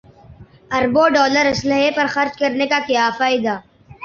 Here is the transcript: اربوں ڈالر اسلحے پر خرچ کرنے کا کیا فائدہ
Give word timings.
اربوں 0.77 1.07
ڈالر 1.15 1.45
اسلحے 1.49 1.89
پر 1.95 2.05
خرچ 2.13 2.33
کرنے 2.39 2.65
کا 2.67 2.79
کیا 2.87 3.09
فائدہ 3.17 3.55